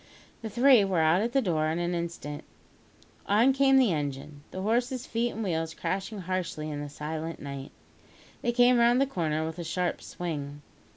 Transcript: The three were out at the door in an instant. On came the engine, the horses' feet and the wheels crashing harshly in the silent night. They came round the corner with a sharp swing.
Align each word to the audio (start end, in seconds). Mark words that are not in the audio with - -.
The 0.41 0.49
three 0.49 0.83
were 0.83 0.97
out 1.01 1.21
at 1.21 1.31
the 1.31 1.43
door 1.43 1.67
in 1.67 1.77
an 1.77 1.93
instant. 1.93 2.43
On 3.27 3.53
came 3.53 3.77
the 3.77 3.93
engine, 3.93 4.41
the 4.49 4.63
horses' 4.63 5.05
feet 5.05 5.29
and 5.29 5.45
the 5.45 5.49
wheels 5.49 5.75
crashing 5.75 6.21
harshly 6.21 6.71
in 6.71 6.81
the 6.81 6.89
silent 6.89 7.39
night. 7.39 7.69
They 8.41 8.51
came 8.51 8.79
round 8.79 8.99
the 8.99 9.05
corner 9.05 9.45
with 9.45 9.59
a 9.59 9.63
sharp 9.63 10.01
swing. 10.01 10.63